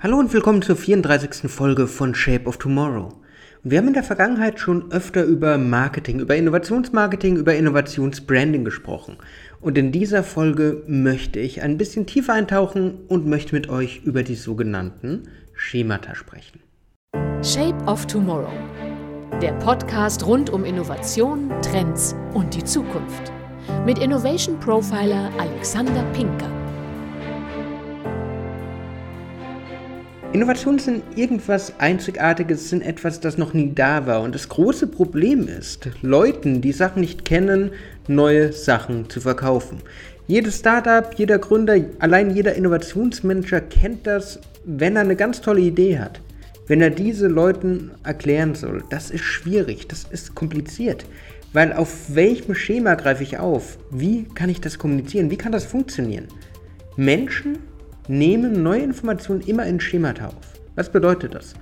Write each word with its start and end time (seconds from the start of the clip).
Hallo 0.00 0.16
und 0.16 0.32
willkommen 0.32 0.62
zur 0.62 0.76
34. 0.76 1.50
Folge 1.50 1.88
von 1.88 2.14
Shape 2.14 2.46
of 2.46 2.58
Tomorrow. 2.58 3.14
wir 3.64 3.78
haben 3.78 3.88
in 3.88 3.94
der 3.94 4.04
Vergangenheit 4.04 4.60
schon 4.60 4.92
öfter 4.92 5.24
über 5.24 5.58
Marketing, 5.58 6.20
über 6.20 6.36
Innovationsmarketing, 6.36 7.36
über 7.36 7.56
Innovationsbranding 7.56 8.64
gesprochen. 8.64 9.16
Und 9.60 9.76
in 9.76 9.90
dieser 9.90 10.22
Folge 10.22 10.84
möchte 10.86 11.40
ich 11.40 11.62
ein 11.62 11.78
bisschen 11.78 12.06
tiefer 12.06 12.34
eintauchen 12.34 13.00
und 13.08 13.26
möchte 13.26 13.56
mit 13.56 13.68
euch 13.70 14.02
über 14.04 14.22
die 14.22 14.36
sogenannten 14.36 15.24
Schemata 15.52 16.14
sprechen. 16.14 16.60
Shape 17.42 17.82
of 17.86 18.06
Tomorrow. 18.06 18.52
Der 19.42 19.54
Podcast 19.54 20.24
rund 20.24 20.48
um 20.48 20.64
Innovation, 20.64 21.50
Trends 21.60 22.14
und 22.34 22.54
die 22.54 22.62
Zukunft. 22.62 23.32
Mit 23.84 23.98
Innovation 23.98 24.60
Profiler 24.60 25.32
Alexander 25.40 26.04
Pinker. 26.12 26.57
Innovationen 30.34 30.78
sind 30.78 31.02
irgendwas 31.16 31.72
Einzigartiges, 31.78 32.68
sind 32.68 32.82
etwas, 32.82 33.18
das 33.18 33.38
noch 33.38 33.54
nie 33.54 33.72
da 33.74 34.06
war. 34.06 34.20
Und 34.20 34.34
das 34.34 34.50
große 34.50 34.86
Problem 34.86 35.48
ist, 35.48 35.88
Leuten, 36.02 36.60
die 36.60 36.72
Sachen 36.72 37.00
nicht 37.00 37.24
kennen, 37.24 37.70
neue 38.08 38.52
Sachen 38.52 39.08
zu 39.08 39.22
verkaufen. 39.22 39.78
Jedes 40.26 40.58
Startup, 40.58 41.14
jeder 41.16 41.38
Gründer, 41.38 41.76
allein 41.98 42.36
jeder 42.36 42.54
Innovationsmanager 42.54 43.62
kennt 43.62 44.06
das, 44.06 44.38
wenn 44.66 44.96
er 44.96 45.02
eine 45.02 45.16
ganz 45.16 45.40
tolle 45.40 45.62
Idee 45.62 45.98
hat. 45.98 46.20
Wenn 46.66 46.82
er 46.82 46.90
diese 46.90 47.26
Leuten 47.26 47.92
erklären 48.04 48.54
soll, 48.54 48.84
das 48.90 49.10
ist 49.10 49.24
schwierig, 49.24 49.88
das 49.88 50.04
ist 50.04 50.34
kompliziert. 50.34 51.06
Weil 51.54 51.72
auf 51.72 52.14
welchem 52.14 52.54
Schema 52.54 52.96
greife 52.96 53.22
ich 53.22 53.38
auf? 53.38 53.78
Wie 53.90 54.24
kann 54.34 54.50
ich 54.50 54.60
das 54.60 54.78
kommunizieren? 54.78 55.30
Wie 55.30 55.38
kann 55.38 55.52
das 55.52 55.64
funktionieren? 55.64 56.28
Menschen 56.96 57.60
nehmen 58.08 58.62
neue 58.62 58.82
Informationen 58.82 59.42
immer 59.42 59.66
in 59.66 59.80
Schemata 59.80 60.28
auf. 60.28 60.60
Was 60.74 60.90
bedeutet 60.90 61.34
das? 61.34 61.54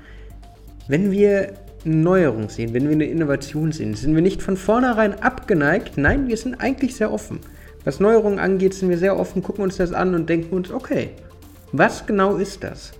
Wenn 0.89 1.11
wir 1.11 1.55
eine 1.85 1.97
Neuerung 1.97 2.49
sehen, 2.49 2.75
wenn 2.75 2.85
wir 2.85 2.93
eine 2.93 3.07
Innovation 3.07 3.73
sehen, 3.73 3.95
sind 3.95 4.15
wir 4.15 4.23
nicht 4.23 4.43
von 4.43 4.57
vornherein 4.57 5.21
abgeneigt. 5.23 5.99
Nein, 5.99 6.29
wir 6.29 6.37
sind 6.37 6.61
eigentlich 6.61 6.97
sehr 6.97 7.13
offen. 7.13 7.41
Was 7.85 8.01
Neuerungen 8.01 8.39
angeht, 8.39 8.75
sind 8.75 8.89
wir 8.89 8.99
sehr 8.99 9.19
offen, 9.19 9.43
gucken 9.43 9.63
uns 9.63 9.77
das 9.77 9.93
an 9.93 10.15
und 10.15 10.29
denken 10.29 10.55
uns, 10.55 10.73
okay, 10.73 11.11
was 11.73 12.07
genau 12.07 12.37
ist 12.37 12.65
das? 12.65 12.93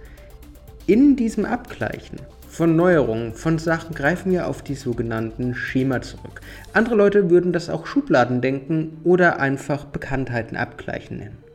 In 0.87 1.17
diesem 1.17 1.45
Abgleichen 1.45 2.21
von 2.49 2.77
Neuerungen, 2.77 3.35
von 3.35 3.59
Sachen 3.59 3.95
greifen 3.95 4.33
wir 4.33 4.47
auf 4.47 4.63
die 4.63 4.77
sogenannten 4.77 5.55
Schema 5.55 6.01
zurück. 6.03 6.41
Andere 6.73 6.95
Leute 6.95 7.29
würden 7.29 7.53
das 7.53 7.69
auch 7.69 7.87
Schubladen 7.87 8.41
denken 8.41 8.99
oder 9.05 9.41
einfach 9.41 9.85
Bekanntheiten 9.85 10.57
abgleichen 10.57 11.19
nennen. 11.19 11.46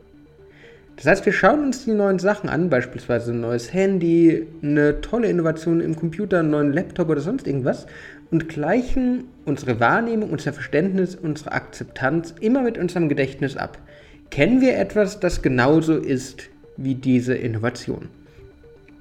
Das 1.02 1.10
heißt, 1.10 1.26
wir 1.26 1.32
schauen 1.32 1.64
uns 1.64 1.84
die 1.84 1.90
neuen 1.90 2.20
Sachen 2.20 2.48
an, 2.48 2.70
beispielsweise 2.70 3.32
ein 3.32 3.40
neues 3.40 3.72
Handy, 3.72 4.46
eine 4.62 5.00
tolle 5.00 5.26
Innovation 5.26 5.80
im 5.80 5.96
Computer, 5.96 6.38
einen 6.38 6.50
neuen 6.50 6.72
Laptop 6.72 7.08
oder 7.08 7.20
sonst 7.20 7.48
irgendwas 7.48 7.88
und 8.30 8.48
gleichen 8.48 9.24
unsere 9.44 9.80
Wahrnehmung, 9.80 10.30
unser 10.30 10.52
Verständnis, 10.52 11.16
unsere 11.16 11.50
Akzeptanz 11.50 12.36
immer 12.40 12.62
mit 12.62 12.78
unserem 12.78 13.08
Gedächtnis 13.08 13.56
ab. 13.56 13.78
Kennen 14.30 14.60
wir 14.60 14.78
etwas, 14.78 15.18
das 15.18 15.42
genauso 15.42 15.96
ist 15.96 16.44
wie 16.76 16.94
diese 16.94 17.34
Innovation? 17.34 18.08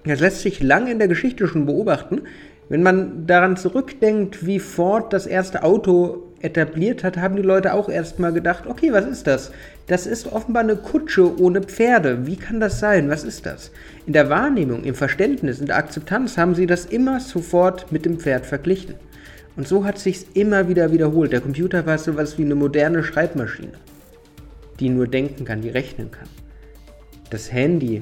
Das 0.03 0.21
lässt 0.21 0.41
sich 0.41 0.63
lange 0.63 0.89
in 0.89 0.97
der 0.97 1.07
Geschichte 1.07 1.47
schon 1.47 1.67
beobachten. 1.67 2.23
Wenn 2.71 2.83
man 2.83 3.27
daran 3.27 3.57
zurückdenkt, 3.57 4.45
wie 4.45 4.57
Ford 4.57 5.11
das 5.11 5.27
erste 5.27 5.63
Auto 5.63 6.31
etabliert 6.39 7.03
hat, 7.03 7.17
haben 7.17 7.35
die 7.35 7.41
Leute 7.41 7.73
auch 7.73 7.89
erstmal 7.89 8.31
gedacht, 8.31 8.65
okay, 8.65 8.93
was 8.93 9.05
ist 9.05 9.27
das? 9.27 9.51
Das 9.87 10.07
ist 10.07 10.31
offenbar 10.31 10.63
eine 10.63 10.77
Kutsche 10.77 11.37
ohne 11.37 11.63
Pferde. 11.63 12.25
Wie 12.25 12.37
kann 12.37 12.61
das 12.61 12.79
sein? 12.79 13.09
Was 13.09 13.25
ist 13.25 13.45
das? 13.45 13.71
In 14.07 14.13
der 14.13 14.29
Wahrnehmung, 14.29 14.85
im 14.85 14.95
Verständnis, 14.95 15.59
in 15.59 15.65
der 15.65 15.75
Akzeptanz 15.75 16.37
haben 16.37 16.55
sie 16.55 16.65
das 16.65 16.85
immer 16.85 17.19
sofort 17.19 17.91
mit 17.91 18.05
dem 18.05 18.21
Pferd 18.21 18.45
verglichen. 18.45 18.95
Und 19.57 19.67
so 19.67 19.83
hat 19.83 19.99
sich's 19.99 20.25
immer 20.33 20.69
wieder 20.69 20.93
wiederholt. 20.93 21.33
Der 21.33 21.41
Computer 21.41 21.85
war 21.85 21.97
sowas 21.97 22.37
wie 22.37 22.45
eine 22.45 22.55
moderne 22.55 23.03
Schreibmaschine, 23.03 23.73
die 24.79 24.87
nur 24.87 25.07
denken 25.07 25.43
kann, 25.43 25.61
die 25.61 25.67
rechnen 25.67 26.09
kann. 26.09 26.29
Das 27.31 27.51
Handy 27.51 28.01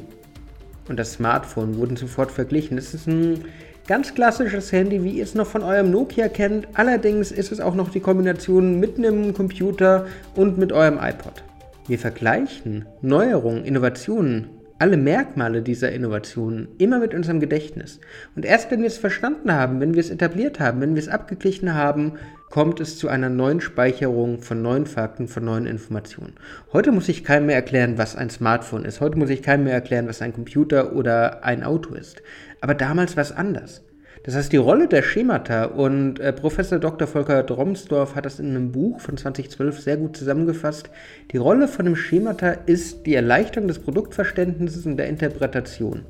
und 0.87 0.99
das 0.99 1.13
Smartphone 1.13 1.75
wurden 1.77 1.95
sofort 1.95 2.29
verglichen. 2.31 2.77
Das 2.77 2.93
ist 2.93 3.07
ein 3.07 3.45
Ganz 3.89 4.13
klassisches 4.13 4.71
Handy, 4.71 5.03
wie 5.03 5.13
ihr 5.13 5.23
es 5.23 5.33
noch 5.33 5.47
von 5.47 5.63
eurem 5.63 5.89
Nokia 5.89 6.27
kennt. 6.27 6.67
Allerdings 6.75 7.31
ist 7.31 7.51
es 7.51 7.59
auch 7.59 7.73
noch 7.73 7.89
die 7.89 7.99
Kombination 7.99 8.79
mit 8.79 8.99
einem 8.99 9.33
Computer 9.33 10.05
und 10.35 10.59
mit 10.59 10.71
eurem 10.71 10.99
iPod. 11.01 11.43
Wir 11.87 11.97
vergleichen 11.97 12.85
Neuerungen, 13.01 13.65
Innovationen, 13.65 14.58
alle 14.79 14.97
Merkmale 14.97 15.61
dieser 15.61 15.91
Innovationen 15.91 16.69
immer 16.77 16.99
mit 16.99 17.13
unserem 17.13 17.39
Gedächtnis. 17.39 17.99
Und 18.35 18.45
erst 18.45 18.71
wenn 18.71 18.79
wir 18.79 18.87
es 18.87 18.97
verstanden 18.97 19.53
haben, 19.53 19.81
wenn 19.81 19.93
wir 19.93 19.99
es 19.99 20.09
etabliert 20.09 20.59
haben, 20.59 20.79
wenn 20.79 20.95
wir 20.95 21.01
es 21.01 21.09
abgeglichen 21.09 21.73
haben, 21.73 22.13
kommt 22.49 22.79
es 22.79 22.97
zu 22.97 23.09
einer 23.09 23.29
neuen 23.29 23.61
Speicherung 23.61 24.41
von 24.41 24.61
neuen 24.61 24.85
Fakten, 24.85 25.27
von 25.27 25.45
neuen 25.45 25.67
Informationen. 25.67 26.33
Heute 26.73 26.91
muss 26.91 27.09
ich 27.09 27.23
keinem 27.23 27.47
mehr 27.47 27.55
erklären, 27.55 27.97
was 27.97 28.15
ein 28.15 28.29
Smartphone 28.29 28.85
ist. 28.85 29.01
Heute 29.01 29.19
muss 29.19 29.29
ich 29.29 29.43
keinem 29.43 29.65
mehr 29.65 29.73
erklären, 29.73 30.07
was 30.07 30.21
ein 30.21 30.33
Computer 30.33 30.95
oder 30.95 31.43
ein 31.43 31.63
Auto 31.63 31.93
ist. 31.93 32.23
Aber 32.61 32.73
damals 32.73 33.15
war 33.15 33.23
es 33.23 33.31
anders. 33.31 33.83
Das 34.23 34.35
heißt, 34.35 34.51
die 34.51 34.57
Rolle 34.57 34.87
der 34.87 35.01
Schemata 35.01 35.65
und 35.65 36.19
äh, 36.19 36.33
Professor 36.33 36.77
Dr. 36.77 37.07
Volker 37.07 37.43
Dromsdorf 37.43 38.15
hat 38.15 38.25
das 38.25 38.39
in 38.39 38.49
einem 38.49 38.71
Buch 38.71 38.99
von 38.99 39.15
2012 39.15 39.79
sehr 39.79 39.97
gut 39.97 40.17
zusammengefasst. 40.17 40.89
Die 41.31 41.37
Rolle 41.37 41.67
von 41.67 41.85
dem 41.85 41.95
Schemata 41.95 42.51
ist 42.51 43.05
die 43.05 43.15
Erleichterung 43.15 43.67
des 43.67 43.79
Produktverständnisses 43.79 44.85
und 44.85 44.97
der 44.97 45.07
Interpretation. 45.07 46.03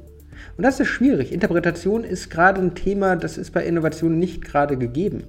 Und 0.58 0.64
das 0.64 0.80
ist 0.80 0.88
schwierig. 0.88 1.32
Interpretation 1.32 2.04
ist 2.04 2.30
gerade 2.30 2.62
ein 2.62 2.74
Thema, 2.74 3.16
das 3.16 3.38
ist 3.38 3.52
bei 3.52 3.64
Innovationen 3.64 4.18
nicht 4.18 4.44
gerade 4.44 4.78
gegeben. 4.78 5.26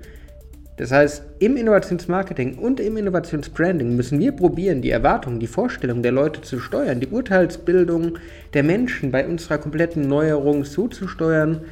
Das 0.80 0.92
heißt, 0.92 1.22
im 1.40 1.58
Innovationsmarketing 1.58 2.56
und 2.56 2.80
im 2.80 2.96
Innovationsbranding 2.96 3.94
müssen 3.94 4.19
wir 4.19 4.32
probieren, 4.32 4.80
die 4.80 4.88
Erwartungen, 4.88 5.38
die 5.38 5.46
Vorstellungen 5.46 6.02
der 6.02 6.12
Leute 6.12 6.40
zu 6.40 6.58
steuern, 6.58 7.00
die 7.00 7.08
Urteilsbildung 7.08 8.16
der 8.54 8.62
Menschen 8.62 9.10
bei 9.10 9.26
unserer 9.26 9.58
kompletten 9.58 10.08
Neuerung 10.08 10.64
so 10.64 10.88
zu 10.88 11.06
steuern, 11.06 11.66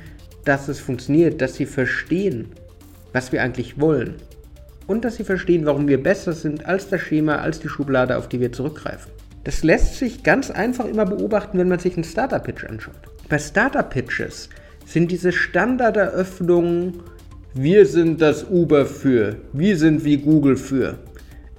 dass 0.48 0.69
es 0.69 0.81
funktioniert, 0.81 1.41
dass 1.42 1.56
sie 1.56 1.66
verstehen, 1.66 2.48
was 3.12 3.32
wir 3.32 3.42
eigentlich 3.42 3.78
wollen. 3.78 4.14
Und 4.86 5.04
dass 5.04 5.16
sie 5.16 5.25
verstehen, 5.25 5.66
warum 5.66 5.86
wir 5.86 6.03
besser 6.03 6.32
sind 6.32 6.64
als 6.64 6.88
das 6.88 7.03
Schema, 7.03 7.36
als 7.36 7.60
die 7.60 7.69
Schublade, 7.69 8.16
auf 8.16 8.28
die 8.28 8.41
wir 8.41 8.50
zurückgreifen. 8.53 9.12
Das 9.44 9.62
lässt 9.62 9.97
sich 9.97 10.22
ganz 10.22 10.50
einfach 10.50 10.86
immer 10.86 11.04
beobachten, 11.04 11.59
wenn 11.59 11.69
man 11.69 11.78
sich 11.78 11.94
einen 11.94 12.04
Startup-Pitch 12.04 12.64
anschaut. 12.64 12.94
Bei 13.28 13.38
Startup-Pitches 13.38 14.48
sind 14.86 15.10
diese 15.10 15.32
Standarderöffnungen 15.32 17.03
wir 17.60 17.86
sind 17.86 18.20
das 18.20 18.44
Uber 18.48 18.86
für. 18.86 19.36
Wir 19.53 19.76
sind 19.76 20.04
wie 20.04 20.19
Google 20.19 20.56
für. 20.56 20.98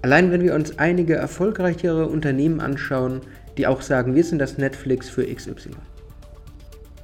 Allein 0.02 0.32
wenn 0.32 0.44
wir 0.44 0.56
uns 0.56 0.80
einige 0.80 1.16
erfolgreichere 1.16 2.08
Unternehmen 2.08 2.62
anschauen, 2.62 3.22
die 3.58 3.68
auch 3.68 3.82
sagen, 3.82 4.16
wir 4.16 4.24
sind 4.24 4.40
das 4.40 4.58
Netflix 4.58 5.10
für 5.10 5.26
XY. 5.26 5.72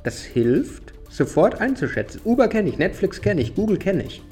Das 0.04 0.22
hilft, 0.22 0.95
sofort 1.16 1.62
einzuschätzen. 1.62 2.22
Uber 2.24 2.48
kenne 2.48 2.70
ich, 2.70 2.78
Netflix 2.78 3.22
kenne 3.22 3.42
ich, 3.42 3.56
Google 3.56 3.78
kenne 3.78 4.04
ich. 4.04 4.24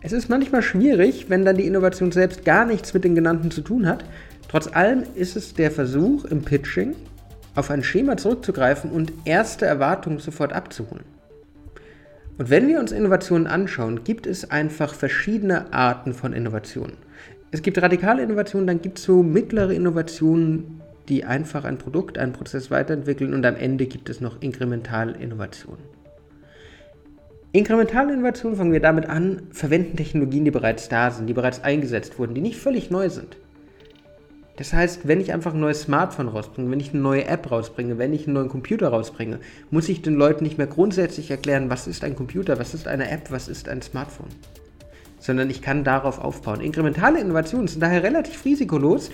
Es 0.00 0.12
ist 0.12 0.28
manchmal 0.28 0.62
schwierig, 0.62 1.26
wenn 1.28 1.44
dann 1.44 1.56
die 1.56 1.66
Innovation 1.66 2.10
selbst 2.10 2.44
gar 2.44 2.64
nichts 2.66 2.92
mit 2.92 3.04
den 3.04 3.14
genannten 3.14 3.50
zu 3.50 3.60
tun 3.60 3.86
hat. 3.86 4.04
Trotz 4.48 4.66
allem 4.66 5.04
ist 5.14 5.36
es 5.36 5.54
der 5.54 5.70
Versuch 5.70 6.24
im 6.24 6.42
Pitching, 6.42 6.96
auf 7.54 7.70
ein 7.70 7.84
Schema 7.84 8.16
zurückzugreifen 8.16 8.90
und 8.90 9.12
erste 9.24 9.64
Erwartungen 9.66 10.18
sofort 10.18 10.52
abzuholen. 10.52 11.04
Und 12.38 12.50
wenn 12.50 12.66
wir 12.66 12.80
uns 12.80 12.92
Innovationen 12.92 13.46
anschauen, 13.46 14.02
gibt 14.04 14.26
es 14.26 14.50
einfach 14.50 14.94
verschiedene 14.94 15.72
Arten 15.72 16.14
von 16.14 16.32
Innovationen. 16.32 16.96
Es 17.52 17.62
gibt 17.62 17.80
radikale 17.80 18.22
Innovationen, 18.22 18.66
dann 18.66 18.82
gibt 18.82 18.98
es 18.98 19.04
so 19.04 19.22
mittlere 19.22 19.72
Innovationen, 19.72 20.80
die 21.08 21.24
einfach 21.24 21.64
ein 21.64 21.78
Produkt, 21.78 22.18
einen 22.18 22.32
Prozess 22.32 22.70
weiterentwickeln 22.70 23.34
und 23.34 23.44
am 23.44 23.56
Ende 23.56 23.86
gibt 23.86 24.08
es 24.08 24.20
noch 24.20 24.40
inkrementale 24.40 25.12
Innovationen. 25.12 25.84
Inkrementale 27.52 28.14
Innovationen 28.14 28.56
fangen 28.56 28.72
wir 28.72 28.80
damit 28.80 29.08
an, 29.08 29.42
verwenden 29.50 29.96
Technologien, 29.96 30.44
die 30.44 30.50
bereits 30.50 30.88
da 30.88 31.10
sind, 31.10 31.26
die 31.26 31.34
bereits 31.34 31.62
eingesetzt 31.62 32.18
wurden, 32.18 32.34
die 32.34 32.40
nicht 32.40 32.58
völlig 32.58 32.90
neu 32.90 33.10
sind. 33.10 33.36
Das 34.56 34.72
heißt, 34.72 35.08
wenn 35.08 35.20
ich 35.20 35.32
einfach 35.32 35.54
ein 35.54 35.60
neues 35.60 35.82
Smartphone 35.82 36.28
rausbringe, 36.28 36.70
wenn 36.70 36.80
ich 36.80 36.92
eine 36.92 37.02
neue 37.02 37.26
App 37.26 37.50
rausbringe, 37.50 37.98
wenn 37.98 38.12
ich 38.12 38.26
einen 38.26 38.34
neuen 38.34 38.48
Computer 38.48 38.88
rausbringe, 38.88 39.40
muss 39.70 39.88
ich 39.88 40.02
den 40.02 40.14
Leuten 40.14 40.44
nicht 40.44 40.58
mehr 40.58 40.66
grundsätzlich 40.66 41.30
erklären, 41.30 41.68
was 41.68 41.86
ist 41.86 42.04
ein 42.04 42.16
Computer, 42.16 42.58
was 42.58 42.72
ist 42.72 42.86
eine 42.86 43.10
App, 43.10 43.30
was 43.30 43.48
ist 43.48 43.68
ein 43.68 43.82
Smartphone. 43.82 44.28
Sondern 45.18 45.50
ich 45.50 45.62
kann 45.62 45.84
darauf 45.84 46.18
aufbauen. 46.18 46.60
Inkrementale 46.60 47.20
Innovationen 47.20 47.68
sind 47.68 47.82
daher 47.82 48.02
relativ 48.02 48.44
risikolos, 48.44 49.10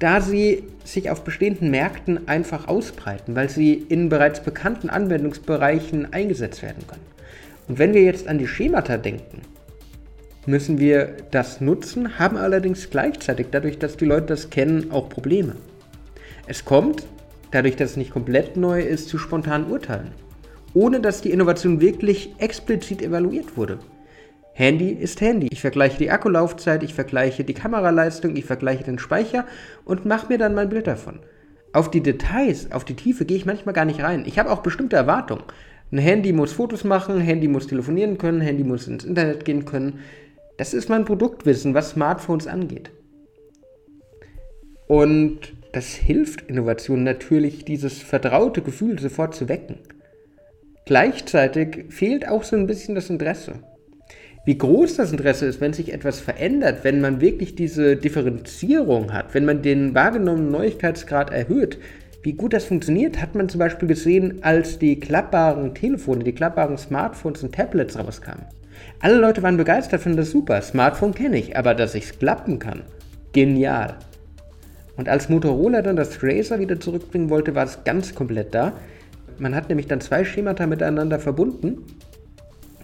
da 0.00 0.20
sie 0.20 0.64
sich 0.82 1.10
auf 1.10 1.22
bestehenden 1.22 1.70
Märkten 1.70 2.26
einfach 2.26 2.66
ausbreiten, 2.66 3.36
weil 3.36 3.48
sie 3.48 3.74
in 3.74 4.08
bereits 4.08 4.42
bekannten 4.42 4.90
Anwendungsbereichen 4.90 6.12
eingesetzt 6.12 6.62
werden 6.62 6.86
können. 6.88 7.04
Und 7.68 7.78
wenn 7.78 7.94
wir 7.94 8.02
jetzt 8.02 8.26
an 8.26 8.38
die 8.38 8.48
Schemata 8.48 8.96
denken, 8.96 9.42
müssen 10.46 10.78
wir 10.78 11.16
das 11.30 11.60
nutzen, 11.60 12.18
haben 12.18 12.38
allerdings 12.38 12.88
gleichzeitig, 12.90 13.48
dadurch, 13.50 13.78
dass 13.78 13.98
die 13.98 14.06
Leute 14.06 14.26
das 14.26 14.48
kennen, 14.48 14.90
auch 14.90 15.10
Probleme. 15.10 15.54
Es 16.46 16.64
kommt 16.64 17.06
dadurch, 17.50 17.76
dass 17.76 17.90
es 17.90 17.96
nicht 17.96 18.10
komplett 18.10 18.56
neu 18.56 18.80
ist, 18.80 19.08
zu 19.08 19.18
spontanen 19.18 19.70
Urteilen. 19.70 20.12
Ohne 20.72 21.00
dass 21.00 21.20
die 21.20 21.30
Innovation 21.30 21.80
wirklich 21.80 22.34
explizit 22.38 23.02
evaluiert 23.02 23.56
wurde. 23.56 23.78
Handy 24.52 24.90
ist 24.90 25.20
Handy. 25.20 25.48
Ich 25.50 25.60
vergleiche 25.60 25.98
die 25.98 26.10
Akkulaufzeit, 26.10 26.82
ich 26.82 26.94
vergleiche 26.94 27.44
die 27.44 27.54
Kameraleistung, 27.54 28.36
ich 28.36 28.44
vergleiche 28.44 28.84
den 28.84 28.98
Speicher 28.98 29.46
und 29.84 30.04
mache 30.04 30.28
mir 30.28 30.38
dann 30.38 30.54
mein 30.54 30.68
Bild 30.68 30.86
davon. 30.86 31.20
Auf 31.72 31.90
die 31.90 32.02
Details, 32.02 32.72
auf 32.72 32.84
die 32.84 32.96
Tiefe 32.96 33.24
gehe 33.24 33.36
ich 33.36 33.46
manchmal 33.46 33.74
gar 33.74 33.84
nicht 33.84 34.02
rein. 34.02 34.24
Ich 34.26 34.38
habe 34.38 34.50
auch 34.50 34.60
bestimmte 34.60 34.96
Erwartungen. 34.96 35.44
Ein 35.92 35.98
Handy 35.98 36.32
muss 36.32 36.52
Fotos 36.52 36.84
machen, 36.84 37.20
Handy 37.20 37.48
muss 37.48 37.66
telefonieren 37.66 38.18
können, 38.18 38.40
Handy 38.40 38.64
muss 38.64 38.86
ins 38.86 39.04
Internet 39.04 39.44
gehen 39.44 39.64
können. 39.64 40.00
Das 40.56 40.74
ist 40.74 40.88
mein 40.88 41.04
Produktwissen, 41.04 41.74
was 41.74 41.90
Smartphones 41.90 42.46
angeht. 42.46 42.90
Und 44.86 45.52
das 45.72 45.94
hilft 45.94 46.48
Innovationen 46.48 47.04
natürlich, 47.04 47.64
dieses 47.64 48.02
vertraute 48.02 48.60
Gefühl 48.60 48.98
sofort 48.98 49.34
zu 49.34 49.48
wecken. 49.48 49.78
Gleichzeitig 50.86 51.86
fehlt 51.90 52.26
auch 52.26 52.42
so 52.42 52.56
ein 52.56 52.66
bisschen 52.66 52.96
das 52.96 53.10
Interesse. 53.10 53.60
Wie 54.44 54.56
groß 54.56 54.96
das 54.96 55.12
Interesse 55.12 55.44
ist, 55.44 55.60
wenn 55.60 55.74
sich 55.74 55.92
etwas 55.92 56.18
verändert, 56.18 56.82
wenn 56.82 57.02
man 57.02 57.20
wirklich 57.20 57.56
diese 57.56 57.96
Differenzierung 57.96 59.12
hat, 59.12 59.34
wenn 59.34 59.44
man 59.44 59.60
den 59.60 59.94
wahrgenommenen 59.94 60.50
Neuigkeitsgrad 60.50 61.30
erhöht, 61.30 61.78
wie 62.22 62.32
gut 62.32 62.54
das 62.54 62.64
funktioniert, 62.64 63.20
hat 63.20 63.34
man 63.34 63.48
zum 63.48 63.58
Beispiel 63.58 63.88
gesehen, 63.88 64.42
als 64.42 64.78
die 64.78 64.98
klappbaren 64.98 65.74
Telefone, 65.74 66.24
die 66.24 66.32
klappbaren 66.32 66.78
Smartphones 66.78 67.42
und 67.42 67.54
Tablets 67.54 67.98
rauskamen. 67.98 68.44
Alle 69.00 69.16
Leute 69.16 69.42
waren 69.42 69.58
begeistert, 69.58 70.00
fanden 70.02 70.18
das 70.18 70.30
super. 70.30 70.60
Smartphone 70.62 71.14
kenne 71.14 71.38
ich, 71.38 71.56
aber 71.56 71.74
dass 71.74 71.94
ich 71.94 72.04
es 72.04 72.18
klappen 72.18 72.58
kann, 72.58 72.82
genial. 73.32 73.96
Und 74.96 75.08
als 75.08 75.28
Motorola 75.28 75.82
dann 75.82 75.96
das 75.96 76.22
Razer 76.22 76.60
wieder 76.60 76.80
zurückbringen 76.80 77.30
wollte, 77.30 77.54
war 77.54 77.64
es 77.64 77.84
ganz 77.84 78.14
komplett 78.14 78.54
da. 78.54 78.72
Man 79.38 79.54
hat 79.54 79.68
nämlich 79.68 79.86
dann 79.86 80.00
zwei 80.00 80.24
Schemata 80.24 80.66
miteinander 80.66 81.18
verbunden. 81.18 81.84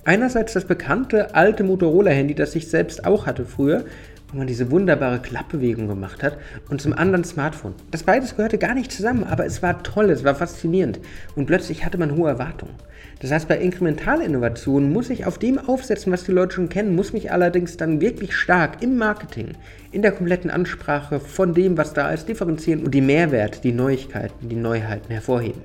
Einerseits 0.07 0.53
das 0.53 0.67
bekannte 0.67 1.35
alte 1.35 1.65
Motorola-Handy, 1.65 2.37
das 2.37 2.55
ich 2.55 2.69
selbst 2.69 3.05
auch 3.05 3.27
hatte 3.27 3.45
früher, 3.45 3.87
wo 4.31 4.39
man 4.39 4.47
diese 4.47 4.71
wunderbare 4.71 5.19
Klappbewegung 5.19 5.89
gemacht 5.89 6.23
hat, 6.23 6.39
und 6.71 6.81
zum 6.81 6.93
anderen 6.93 7.25
Smartphone. 7.25 7.75
Das 7.91 8.05
beides 8.05 8.37
gehörte 8.37 8.57
gar 8.57 8.75
nicht 8.75 8.93
zusammen, 8.93 9.25
aber 9.25 9.47
es 9.47 9.65
war 9.65 9.83
toll, 9.83 10.11
es 10.11 10.23
war 10.23 10.37
faszinierend. 10.37 11.01
Und 11.35 11.47
plötzlich 11.47 11.85
hatte 11.85 11.99
man 11.99 12.15
hohe 12.15 12.29
Erwartungen. 12.29 12.77
Das 13.19 13.33
heißt, 13.33 13.49
bei 13.49 13.59
Inkrementalinnovationen 13.59 14.93
muss 14.93 15.11
ich 15.11 15.27
auf 15.27 15.39
dem 15.41 15.59
aufsetzen, 15.59 16.13
was 16.13 16.23
die 16.23 16.31
Leute 16.31 16.55
schon 16.55 16.69
kennen, 16.69 16.95
muss 16.95 17.13
mich 17.13 17.33
allerdings 17.33 17.77
dann 17.77 18.01
wirklich 18.01 18.33
stark 18.37 18.85
im 18.85 18.99
Marketing, 18.99 19.55
in 19.91 20.03
der 20.03 20.13
kompletten 20.13 20.53
Ansprache 20.53 21.19
von 21.19 21.53
dem, 21.53 21.77
was 21.77 21.95
da 21.95 22.13
ist, 22.13 22.29
differenzieren 22.29 22.85
und 22.85 22.95
die 22.95 23.01
Mehrwert, 23.01 23.65
die 23.65 23.73
Neuigkeiten, 23.73 24.49
die 24.49 24.55
Neuheiten 24.55 25.11
hervorheben. 25.11 25.63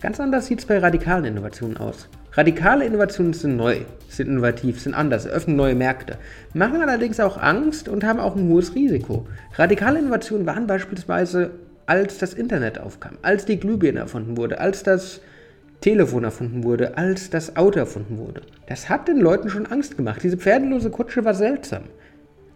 Ganz 0.00 0.20
anders 0.20 0.46
sieht 0.46 0.60
es 0.60 0.66
bei 0.66 0.78
radikalen 0.78 1.24
Innovationen 1.24 1.76
aus. 1.76 2.08
Radikale 2.32 2.84
Innovationen 2.84 3.32
sind 3.32 3.56
neu, 3.56 3.78
sind 4.08 4.28
innovativ, 4.28 4.80
sind 4.80 4.94
anders, 4.94 5.26
öffnen 5.26 5.56
neue 5.56 5.74
Märkte, 5.74 6.16
machen 6.54 6.80
allerdings 6.80 7.18
auch 7.18 7.36
Angst 7.36 7.88
und 7.88 8.04
haben 8.04 8.20
auch 8.20 8.36
ein 8.36 8.48
hohes 8.48 8.76
Risiko. 8.76 9.26
Radikale 9.56 9.98
Innovationen 9.98 10.46
waren 10.46 10.68
beispielsweise, 10.68 11.50
als 11.86 12.18
das 12.18 12.34
Internet 12.34 12.78
aufkam, 12.78 13.18
als 13.22 13.46
die 13.46 13.58
Glühbirne 13.58 13.98
erfunden 13.98 14.36
wurde, 14.36 14.60
als 14.60 14.84
das 14.84 15.20
Telefon 15.80 16.22
erfunden 16.22 16.62
wurde, 16.62 16.96
als 16.96 17.30
das 17.30 17.56
Auto 17.56 17.80
erfunden 17.80 18.16
wurde. 18.18 18.42
Das 18.68 18.88
hat 18.88 19.08
den 19.08 19.18
Leuten 19.18 19.50
schon 19.50 19.66
Angst 19.66 19.96
gemacht. 19.96 20.22
Diese 20.22 20.36
pferdelose 20.36 20.90
Kutsche 20.90 21.24
war 21.24 21.34
seltsam. 21.34 21.82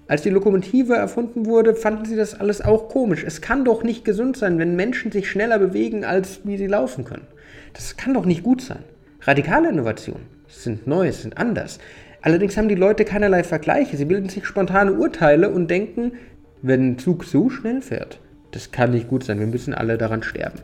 Als 0.06 0.22
die 0.22 0.30
Lokomotive 0.30 0.94
erfunden 0.94 1.46
wurde, 1.46 1.74
fanden 1.74 2.04
sie 2.04 2.14
das 2.14 2.38
alles 2.38 2.60
auch 2.60 2.88
komisch. 2.88 3.24
Es 3.24 3.40
kann 3.40 3.64
doch 3.64 3.82
nicht 3.82 4.04
gesund 4.04 4.36
sein, 4.36 4.58
wenn 4.58 4.76
Menschen 4.76 5.10
sich 5.10 5.28
schneller 5.28 5.58
bewegen, 5.58 6.04
als 6.04 6.40
wie 6.44 6.58
sie 6.58 6.68
laufen 6.68 7.04
können. 7.04 7.26
Das 7.72 7.96
kann 7.96 8.14
doch 8.14 8.26
nicht 8.26 8.44
gut 8.44 8.62
sein. 8.62 8.84
Radikale 9.26 9.70
Innovationen 9.70 10.26
sind 10.48 10.86
neu, 10.86 11.10
sind 11.10 11.38
anders. 11.38 11.78
Allerdings 12.20 12.58
haben 12.58 12.68
die 12.68 12.74
Leute 12.74 13.06
keinerlei 13.06 13.42
Vergleiche. 13.42 13.96
Sie 13.96 14.04
bilden 14.04 14.28
sich 14.28 14.44
spontane 14.44 14.92
Urteile 14.92 15.48
und 15.48 15.70
denken, 15.70 16.12
wenn 16.60 16.90
ein 16.90 16.98
Zug 16.98 17.24
so 17.24 17.48
schnell 17.48 17.80
fährt, 17.80 18.20
das 18.50 18.70
kann 18.70 18.90
nicht 18.90 19.08
gut 19.08 19.24
sein, 19.24 19.40
wir 19.40 19.46
müssen 19.46 19.72
alle 19.72 19.96
daran 19.96 20.22
sterben. 20.22 20.58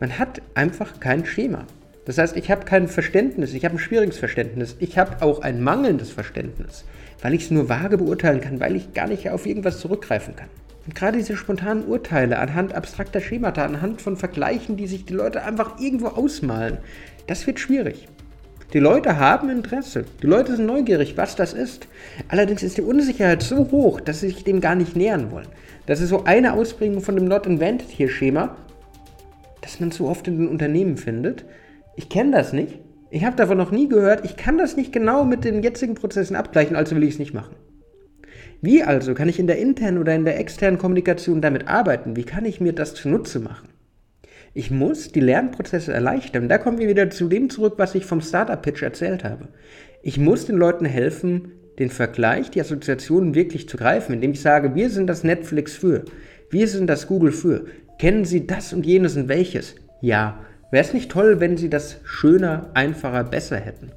Man 0.00 0.18
hat 0.18 0.42
einfach 0.54 0.98
kein 0.98 1.24
Schema. 1.24 1.64
Das 2.06 2.18
heißt, 2.18 2.36
ich 2.36 2.50
habe 2.50 2.64
kein 2.64 2.88
Verständnis, 2.88 3.54
ich 3.54 3.64
habe 3.64 3.76
ein 3.76 3.80
schwieriges 3.80 4.18
Verständnis, 4.18 4.76
ich 4.80 4.98
habe 4.98 5.22
auch 5.22 5.42
ein 5.42 5.62
mangelndes 5.62 6.10
Verständnis, 6.10 6.84
weil 7.22 7.34
ich 7.34 7.44
es 7.44 7.50
nur 7.50 7.68
vage 7.68 7.98
beurteilen 7.98 8.40
kann, 8.40 8.60
weil 8.60 8.76
ich 8.76 8.94
gar 8.94 9.06
nicht 9.06 9.30
auf 9.30 9.46
irgendwas 9.46 9.78
zurückgreifen 9.78 10.34
kann. 10.34 10.48
Und 10.86 10.94
gerade 10.94 11.18
diese 11.18 11.36
spontanen 11.36 11.84
Urteile 11.84 12.38
anhand 12.38 12.74
abstrakter 12.74 13.20
Schemata, 13.20 13.64
anhand 13.64 14.00
von 14.00 14.16
Vergleichen, 14.16 14.76
die 14.76 14.86
sich 14.86 15.04
die 15.04 15.14
Leute 15.14 15.42
einfach 15.42 15.80
irgendwo 15.80 16.06
ausmalen, 16.06 16.78
das 17.26 17.46
wird 17.46 17.58
schwierig. 17.58 18.08
Die 18.72 18.78
Leute 18.78 19.18
haben 19.18 19.48
Interesse, 19.48 20.04
die 20.22 20.26
Leute 20.26 20.56
sind 20.56 20.66
neugierig, 20.66 21.16
was 21.16 21.36
das 21.36 21.52
ist. 21.52 21.86
Allerdings 22.28 22.62
ist 22.62 22.76
die 22.76 22.82
Unsicherheit 22.82 23.42
so 23.42 23.70
hoch, 23.70 24.00
dass 24.00 24.20
sie 24.20 24.28
sich 24.28 24.44
dem 24.44 24.60
gar 24.60 24.74
nicht 24.74 24.96
nähern 24.96 25.30
wollen. 25.30 25.48
Das 25.86 26.00
ist 26.00 26.08
so 26.08 26.24
eine 26.24 26.52
Ausprägung 26.52 27.00
von 27.00 27.16
dem 27.16 27.26
Not 27.26 27.46
Invented 27.46 27.88
hier 27.88 28.08
Schema, 28.08 28.56
das 29.60 29.80
man 29.80 29.92
so 29.92 30.08
oft 30.08 30.26
in 30.26 30.38
den 30.38 30.48
Unternehmen 30.48 30.96
findet. 30.96 31.44
Ich 31.94 32.08
kenne 32.08 32.32
das 32.32 32.52
nicht. 32.52 32.80
Ich 33.10 33.24
habe 33.24 33.36
davon 33.36 33.56
noch 33.56 33.70
nie 33.70 33.88
gehört. 33.88 34.24
Ich 34.24 34.36
kann 34.36 34.58
das 34.58 34.76
nicht 34.76 34.92
genau 34.92 35.24
mit 35.24 35.44
den 35.44 35.62
jetzigen 35.62 35.94
Prozessen 35.94 36.34
abgleichen, 36.36 36.76
also 36.76 36.96
will 36.96 37.04
ich 37.04 37.14
es 37.14 37.18
nicht 37.18 37.34
machen. 37.34 37.54
Wie 38.66 38.82
also 38.82 39.14
kann 39.14 39.28
ich 39.28 39.38
in 39.38 39.46
der 39.46 39.58
internen 39.58 39.96
oder 39.96 40.12
in 40.12 40.24
der 40.24 40.40
externen 40.40 40.76
Kommunikation 40.76 41.40
damit 41.40 41.68
arbeiten? 41.68 42.16
Wie 42.16 42.24
kann 42.24 42.44
ich 42.44 42.60
mir 42.60 42.72
das 42.72 42.94
zunutze 42.94 43.38
machen? 43.38 43.68
Ich 44.54 44.72
muss 44.72 45.12
die 45.12 45.20
Lernprozesse 45.20 45.92
erleichtern. 45.92 46.48
Da 46.48 46.58
kommen 46.58 46.78
wir 46.78 46.88
wieder 46.88 47.08
zu 47.10 47.28
dem 47.28 47.48
zurück, 47.48 47.74
was 47.76 47.94
ich 47.94 48.04
vom 48.04 48.20
Startup-Pitch 48.20 48.82
erzählt 48.82 49.22
habe. 49.22 49.46
Ich 50.02 50.18
muss 50.18 50.46
den 50.46 50.56
Leuten 50.56 50.84
helfen, 50.84 51.52
den 51.78 51.90
Vergleich, 51.90 52.50
die 52.50 52.60
Assoziationen 52.60 53.36
wirklich 53.36 53.68
zu 53.68 53.76
greifen, 53.76 54.14
indem 54.14 54.32
ich 54.32 54.40
sage, 54.40 54.74
wir 54.74 54.90
sind 54.90 55.06
das 55.06 55.22
Netflix 55.22 55.76
für, 55.76 56.04
wir 56.50 56.66
sind 56.66 56.88
das 56.88 57.06
Google 57.06 57.30
für. 57.30 57.66
Kennen 58.00 58.24
Sie 58.24 58.48
das 58.48 58.72
und 58.72 58.84
jenes 58.84 59.16
und 59.16 59.28
welches? 59.28 59.76
Ja. 60.00 60.40
Wäre 60.72 60.84
es 60.84 60.92
nicht 60.92 61.12
toll, 61.12 61.38
wenn 61.38 61.56
Sie 61.56 61.70
das 61.70 62.00
schöner, 62.02 62.72
einfacher, 62.74 63.22
besser 63.22 63.58
hätten? 63.58 63.92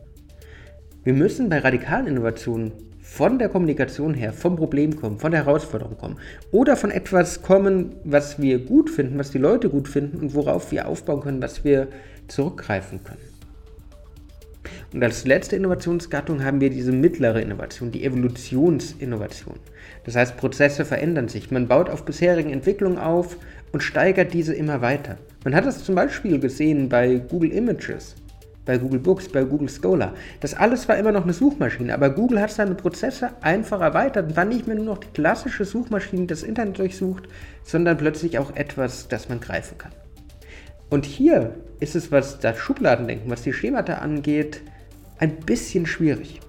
Wir 1.03 1.13
müssen 1.13 1.49
bei 1.49 1.57
radikalen 1.57 2.05
Innovationen 2.05 2.71
von 3.11 3.39
der 3.39 3.49
Kommunikation 3.49 4.13
her, 4.13 4.31
vom 4.31 4.55
Problem 4.55 4.95
kommen, 4.95 5.19
von 5.19 5.31
der 5.31 5.45
Herausforderung 5.45 5.97
kommen 5.97 6.17
oder 6.51 6.77
von 6.77 6.91
etwas 6.91 7.41
kommen, 7.41 7.95
was 8.03 8.39
wir 8.39 8.59
gut 8.59 8.89
finden, 8.89 9.17
was 9.17 9.31
die 9.31 9.39
Leute 9.39 9.69
gut 9.69 9.87
finden 9.87 10.19
und 10.19 10.35
worauf 10.35 10.71
wir 10.71 10.87
aufbauen 10.87 11.21
können, 11.21 11.41
was 11.41 11.63
wir 11.63 11.87
zurückgreifen 12.27 13.03
können. 13.03 13.19
Und 14.93 15.03
als 15.03 15.25
letzte 15.25 15.55
Innovationsgattung 15.55 16.43
haben 16.43 16.61
wir 16.61 16.69
diese 16.69 16.91
mittlere 16.91 17.41
Innovation, 17.41 17.91
die 17.91 18.05
Evolutionsinnovation. 18.05 19.55
Das 20.05 20.15
heißt, 20.15 20.37
Prozesse 20.37 20.85
verändern 20.85 21.27
sich. 21.27 21.51
Man 21.51 21.67
baut 21.67 21.89
auf 21.89 22.05
bisherigen 22.05 22.51
Entwicklungen 22.51 22.99
auf 22.99 23.37
und 23.71 23.81
steigert 23.81 24.33
diese 24.33 24.53
immer 24.53 24.81
weiter. 24.81 25.17
Man 25.43 25.55
hat 25.55 25.65
das 25.65 25.83
zum 25.83 25.95
Beispiel 25.95 26.39
gesehen 26.39 26.89
bei 26.89 27.15
Google 27.15 27.51
Images, 27.51 28.15
bei 28.69 28.77
Google 28.77 28.99
Books, 28.99 29.27
bei 29.27 29.43
Google 29.43 29.67
Scholar. 29.67 30.13
Das 30.41 30.53
alles 30.53 30.87
war 30.87 30.95
immer 30.95 31.11
noch 31.11 31.23
eine 31.23 31.33
Suchmaschine, 31.33 31.91
aber 31.91 32.11
Google 32.11 32.39
hat 32.39 32.51
seine 32.51 32.75
Prozesse 32.75 33.31
einfach 33.41 33.81
erweitert 33.81 34.27
und 34.29 34.37
war 34.37 34.45
nicht 34.45 34.67
mehr 34.67 34.75
nur 34.75 34.85
noch 34.85 34.99
die 34.99 35.07
klassische 35.07 35.65
Suchmaschine, 35.65 36.21
die 36.21 36.27
das 36.27 36.43
Internet 36.43 36.77
durchsucht, 36.77 37.23
sondern 37.63 37.97
plötzlich 37.97 38.37
auch 38.37 38.55
etwas, 38.55 39.07
das 39.07 39.27
man 39.27 39.39
greifen 39.39 39.79
kann. 39.79 39.91
Und 40.91 41.07
hier 41.07 41.55
ist 41.79 41.95
es, 41.95 42.11
was 42.11 42.37
das 42.37 42.59
Schubladendenken, 42.59 43.31
was 43.31 43.41
die 43.41 43.53
Schemata 43.53 43.95
angeht, 43.95 44.61
ein 45.17 45.37
bisschen 45.37 45.87
schwierig. 45.87 46.39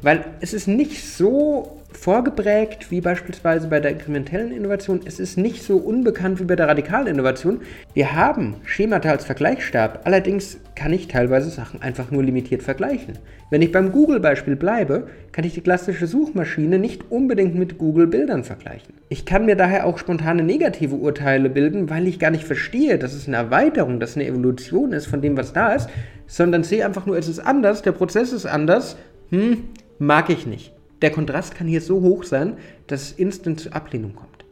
Weil 0.00 0.24
es 0.40 0.54
ist 0.54 0.68
nicht 0.68 1.04
so 1.04 1.81
vorgeprägt 1.96 2.90
wie 2.90 3.00
beispielsweise 3.00 3.68
bei 3.68 3.80
der 3.80 3.92
inkrementellen 3.92 4.52
Innovation. 4.52 5.00
Es 5.04 5.20
ist 5.20 5.38
nicht 5.38 5.62
so 5.62 5.76
unbekannt 5.76 6.40
wie 6.40 6.44
bei 6.44 6.56
der 6.56 6.68
radikalen 6.68 7.06
Innovation. 7.06 7.60
Wir 7.94 8.14
haben 8.14 8.56
Schemata 8.64 9.10
als 9.10 9.24
Vergleichsstab, 9.24 10.00
allerdings 10.04 10.58
kann 10.74 10.92
ich 10.92 11.08
teilweise 11.08 11.50
Sachen 11.50 11.82
einfach 11.82 12.10
nur 12.10 12.22
limitiert 12.22 12.62
vergleichen. 12.62 13.18
Wenn 13.50 13.62
ich 13.62 13.72
beim 13.72 13.92
Google-Beispiel 13.92 14.56
bleibe, 14.56 15.08
kann 15.30 15.44
ich 15.44 15.54
die 15.54 15.60
klassische 15.60 16.06
Suchmaschine 16.06 16.78
nicht 16.78 17.10
unbedingt 17.10 17.54
mit 17.54 17.78
Google-Bildern 17.78 18.44
vergleichen. 18.44 18.94
Ich 19.08 19.26
kann 19.26 19.44
mir 19.44 19.56
daher 19.56 19.86
auch 19.86 19.98
spontane 19.98 20.42
negative 20.42 20.94
Urteile 20.94 21.50
bilden, 21.50 21.90
weil 21.90 22.08
ich 22.08 22.18
gar 22.18 22.30
nicht 22.30 22.44
verstehe, 22.44 22.98
dass 22.98 23.12
es 23.12 23.28
eine 23.28 23.36
Erweiterung, 23.36 24.00
dass 24.00 24.10
es 24.10 24.16
eine 24.16 24.26
Evolution 24.26 24.92
ist 24.92 25.06
von 25.06 25.20
dem, 25.20 25.36
was 25.36 25.52
da 25.52 25.72
ist, 25.72 25.90
sondern 26.26 26.64
sehe 26.64 26.86
einfach 26.86 27.04
nur, 27.04 27.18
es 27.18 27.28
ist 27.28 27.40
anders, 27.40 27.82
der 27.82 27.92
Prozess 27.92 28.32
ist 28.32 28.46
anders, 28.46 28.96
hm, 29.30 29.64
mag 29.98 30.30
ich 30.30 30.46
nicht. 30.46 30.71
Der 31.02 31.10
Kontrast 31.10 31.54
kann 31.54 31.66
hier 31.66 31.80
so 31.80 32.00
hoch 32.00 32.24
sein, 32.24 32.56
dass 32.86 33.02
es 33.02 33.12
instant 33.12 33.60
zur 33.60 33.74
Ablehnung 33.74 34.14
kommt. 34.14 34.44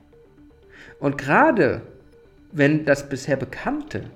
Und 0.98 1.16
gerade 1.16 1.82
wenn 2.52 2.84
das 2.84 3.08
bisher 3.08 3.36
Bekannte 3.36 4.10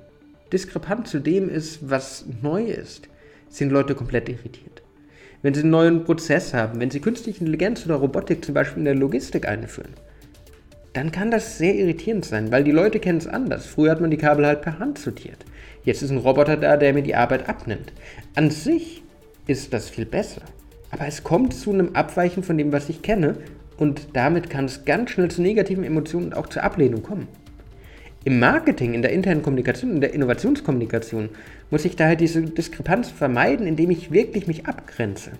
diskrepant 0.53 1.09
zu 1.09 1.21
dem 1.21 1.49
ist, 1.49 1.89
was 1.89 2.27
neu 2.43 2.65
ist, 2.65 3.09
sind 3.49 3.71
Leute 3.71 3.95
komplett 3.95 4.29
irritiert. 4.29 4.83
Wenn 5.43 5.55
sie 5.55 5.61
einen 5.61 5.71
neuen 5.71 6.05
Prozess 6.05 6.55
haben, 6.55 6.81
wenn 6.81 6.91
sie 6.91 7.01
künstliche 7.01 7.41
Intelligenz 7.41 7.85
oder 7.85 7.97
Robotik 7.97 8.45
zum 8.45 8.55
Beispiel 8.55 8.81
in 8.81 8.87
der 8.87 8.95
Logistik 8.95 9.47
einführen, 9.47 9.95
dann 10.95 11.13
kann 11.13 11.31
das 11.31 11.59
sehr 11.59 11.75
irritierend 11.75 12.25
sein, 12.25 12.51
weil 12.53 12.65
die 12.65 12.71
Leute 12.71 13.01
kennen 13.01 13.19
es 13.19 13.27
anders. 13.27 13.67
Früher 13.67 13.91
hat 13.91 14.01
man 14.01 14.11
die 14.11 14.17
Kabel 14.17 14.47
halt 14.47 14.63
per 14.63 14.79
Hand 14.79 14.99
sortiert. 14.99 15.45
Jetzt 15.83 16.03
ist 16.03 16.11
ein 16.11 16.19
Roboter 16.19 16.57
da, 16.57 16.77
der 16.77 16.95
mir 16.95 17.03
die 17.03 17.17
Arbeit 17.17 17.49
abnimmt. 17.49 17.93
An 18.35 18.51
sich 18.51 19.03
ist 19.47 19.73
das 19.73 19.91
viel 19.91 20.07
besser. 20.07 20.43
Aber 20.91 21.07
es 21.07 21.25
kommt 21.25 21.55
zu 21.55 21.73
einem 21.73 21.95
Abweichen 21.95 22.43
von 22.43 22.59
dem, 22.59 22.73
was 22.73 22.89
ich 22.89 23.03
kenne. 23.03 23.37
Und 23.77 24.09
damit 24.13 24.51
kann 24.51 24.67
es 24.67 24.85
ganz 24.85 25.11
schnell 25.11 25.31
zu 25.31 25.43
negativen 25.43 25.85
Emotionen 25.85 26.27
und 26.27 26.37
auch 26.37 26.49
zur 26.49 26.63
Ablehnung 26.63 27.03
kommen. 27.03 27.27
Im 28.27 28.39
Marketing, 28.39 28.95
in 28.95 29.03
der 29.03 29.13
internen 29.13 29.43
Kommunikation, 29.43 29.91
in 29.91 30.01
der 30.01 30.15
Innovationskommunikation 30.15 31.29
muss 31.71 31.85
ich 31.85 31.95
daher 31.95 32.17
diese 32.17 32.41
Diskrepanz 32.41 33.11
vermeiden, 33.11 33.67
indem 33.67 33.91
ich 33.91 34.13
wirklich 34.13 34.47
mich 34.47 34.67
abgrenze. 34.67 35.33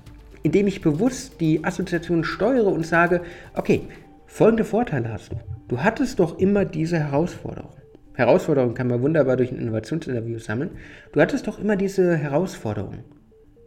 Indem 0.43 0.67
ich 0.67 0.83
bewusst 0.83 1.41
die 1.41 1.65
Assoziation 1.65 2.25
steuere 2.25 2.67
und 2.67 2.85
sage, 2.85 3.23
okay, 3.55 3.83
folgende 4.27 4.65
Vorteile 4.65 5.11
hast 5.11 5.33
du. 5.33 5.37
Du 5.69 5.79
hattest 5.83 6.19
doch 6.19 6.39
immer 6.39 6.67
diese 6.67 6.99
Herausforderung. 6.99 7.71
Herausforderung 8.13 8.75
kann 8.75 8.89
man 8.89 9.01
wunderbar 9.01 9.37
durch 9.39 9.51
ein 9.51 9.59
Innovationsinterview 9.59 10.39
sammeln. 10.39 10.73
Du 11.13 11.21
hattest 11.23 11.47
doch 11.47 11.59
immer 11.59 11.77
diese 11.77 12.17
Herausforderung. 12.17 12.99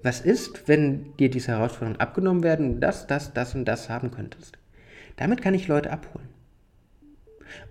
Was 0.03 0.21
ist, 0.21 0.67
wenn 0.67 1.15
dir 1.17 1.29
diese 1.29 1.53
Herausforderungen 1.53 1.99
abgenommen 1.99 2.43
werden 2.43 2.73
und 2.73 2.79
das, 2.79 3.07
das, 3.07 3.33
das 3.33 3.55
und 3.55 3.65
das 3.65 3.89
haben 3.89 4.11
könntest? 4.11 4.57
Damit 5.15 5.41
kann 5.41 5.53
ich 5.53 5.67
Leute 5.67 5.91
abholen. 5.91 6.27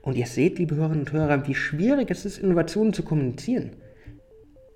Und 0.02 0.16
ihr 0.16 0.26
seht, 0.26 0.58
liebe 0.58 0.74
Hörerinnen 0.74 1.00
und 1.00 1.12
Hörer, 1.12 1.46
wie 1.46 1.54
schwierig 1.54 2.10
es 2.10 2.24
ist, 2.24 2.38
Innovationen 2.38 2.92
zu 2.92 3.02
kommunizieren. 3.02 3.72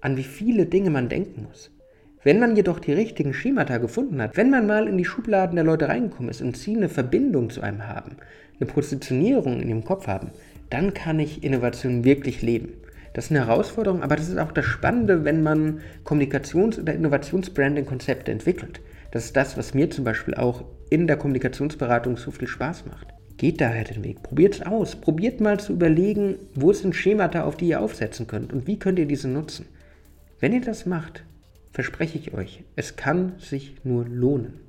An 0.00 0.16
wie 0.16 0.24
viele 0.24 0.66
Dinge 0.66 0.90
man 0.90 1.08
denken 1.08 1.44
muss. 1.44 1.70
Wenn 2.22 2.38
man 2.38 2.54
jedoch 2.54 2.80
die 2.80 2.92
richtigen 2.92 3.32
Schemata 3.32 3.78
gefunden 3.78 4.20
hat, 4.20 4.36
wenn 4.36 4.50
man 4.50 4.66
mal 4.66 4.86
in 4.86 4.98
die 4.98 5.06
Schubladen 5.06 5.56
der 5.56 5.64
Leute 5.64 5.88
reingekommen 5.88 6.30
ist 6.30 6.42
und 6.42 6.56
sie 6.56 6.76
eine 6.76 6.90
Verbindung 6.90 7.48
zu 7.48 7.62
einem 7.62 7.86
haben, 7.86 8.16
eine 8.60 8.70
Positionierung 8.70 9.60
in 9.60 9.68
ihrem 9.68 9.84
Kopf 9.84 10.06
haben, 10.06 10.30
dann 10.68 10.92
kann 10.92 11.18
ich 11.18 11.42
Innovation 11.42 12.04
wirklich 12.04 12.42
leben. 12.42 12.74
Das 13.12 13.26
ist 13.26 13.30
eine 13.32 13.46
Herausforderung, 13.46 14.02
aber 14.02 14.16
das 14.16 14.28
ist 14.28 14.38
auch 14.38 14.52
das 14.52 14.64
Spannende, 14.64 15.24
wenn 15.24 15.42
man 15.42 15.80
Kommunikations- 16.04 16.78
oder 16.78 16.94
Innovationsbranding-Konzepte 16.94 18.30
entwickelt. 18.30 18.80
Das 19.10 19.24
ist 19.24 19.36
das, 19.36 19.56
was 19.56 19.74
mir 19.74 19.90
zum 19.90 20.04
Beispiel 20.04 20.34
auch 20.34 20.64
in 20.90 21.06
der 21.08 21.16
Kommunikationsberatung 21.16 22.16
so 22.16 22.30
viel 22.30 22.46
Spaß 22.46 22.86
macht. 22.86 23.08
Geht 23.36 23.60
daher 23.60 23.84
den 23.84 24.04
Weg, 24.04 24.22
probiert 24.22 24.54
es 24.54 24.62
aus, 24.62 24.96
probiert 24.96 25.40
mal 25.40 25.58
zu 25.58 25.72
überlegen, 25.72 26.36
wo 26.54 26.72
sind 26.72 26.94
Schemata, 26.94 27.44
auf 27.44 27.56
die 27.56 27.68
ihr 27.68 27.80
aufsetzen 27.80 28.26
könnt 28.26 28.52
und 28.52 28.66
wie 28.66 28.78
könnt 28.78 28.98
ihr 28.98 29.06
diese 29.06 29.28
nutzen. 29.28 29.66
Wenn 30.38 30.52
ihr 30.52 30.60
das 30.60 30.86
macht, 30.86 31.24
verspreche 31.72 32.18
ich 32.18 32.34
euch, 32.34 32.62
es 32.76 32.96
kann 32.96 33.32
sich 33.38 33.76
nur 33.82 34.06
lohnen. 34.06 34.60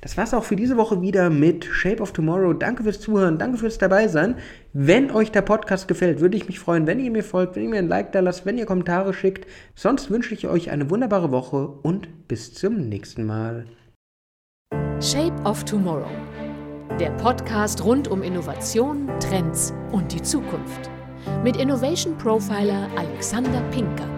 Das 0.00 0.16
war's 0.16 0.34
auch 0.34 0.44
für 0.44 0.56
diese 0.56 0.76
Woche 0.76 1.00
wieder 1.02 1.30
mit 1.30 1.64
Shape 1.64 2.02
of 2.02 2.12
Tomorrow. 2.12 2.52
Danke 2.52 2.82
fürs 2.82 3.00
Zuhören, 3.00 3.38
danke 3.38 3.58
fürs 3.58 3.78
Dabeisein. 3.78 4.36
Wenn 4.72 5.10
euch 5.10 5.32
der 5.32 5.42
Podcast 5.42 5.88
gefällt, 5.88 6.20
würde 6.20 6.36
ich 6.36 6.46
mich 6.46 6.58
freuen, 6.58 6.86
wenn 6.86 7.00
ihr 7.00 7.10
mir 7.10 7.24
folgt, 7.24 7.56
wenn 7.56 7.64
ihr 7.64 7.70
mir 7.70 7.78
ein 7.78 7.88
Like 7.88 8.12
da 8.12 8.20
lasst, 8.20 8.46
wenn 8.46 8.58
ihr 8.58 8.66
Kommentare 8.66 9.12
schickt. 9.12 9.46
Sonst 9.74 10.10
wünsche 10.10 10.34
ich 10.34 10.46
euch 10.48 10.70
eine 10.70 10.90
wunderbare 10.90 11.30
Woche 11.30 11.68
und 11.82 12.28
bis 12.28 12.54
zum 12.54 12.88
nächsten 12.88 13.24
Mal. 13.24 13.66
Shape 15.00 15.40
of 15.44 15.64
Tomorrow. 15.64 16.10
Der 16.98 17.10
Podcast 17.10 17.84
rund 17.84 18.08
um 18.08 18.22
Innovation, 18.22 19.08
Trends 19.20 19.72
und 19.92 20.12
die 20.12 20.22
Zukunft. 20.22 20.90
Mit 21.44 21.56
Innovation 21.56 22.18
Profiler 22.18 22.88
Alexander 22.96 23.60
Pinker. 23.70 24.17